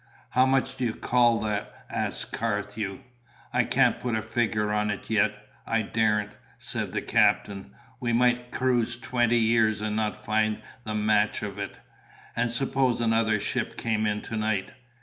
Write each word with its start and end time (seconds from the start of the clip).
"How 0.31 0.47
much 0.47 0.77
do 0.77 0.83
you 0.83 0.95
call 0.95 1.39
that?" 1.41 1.85
asked 1.87 2.31
Carthew. 2.31 3.01
"I 3.53 3.63
can't 3.63 3.99
put 3.99 4.15
a 4.15 4.23
figure 4.23 4.71
on 4.71 4.89
it 4.89 5.11
yet 5.11 5.31
I 5.67 5.83
daren't!" 5.83 6.31
said 6.57 6.91
the 6.91 7.03
captain. 7.03 7.75
"We 7.99 8.11
might 8.11 8.49
cruise 8.51 8.97
twenty 8.97 9.37
years 9.37 9.79
and 9.79 9.95
not 9.95 10.17
find 10.17 10.63
the 10.85 10.95
match 10.95 11.43
of 11.43 11.59
it. 11.59 11.79
And 12.35 12.51
suppose 12.51 12.99
another 12.99 13.39
ship 13.39 13.77
came 13.77 14.07
in 14.07 14.21
to 14.21 14.35
night? 14.35 14.71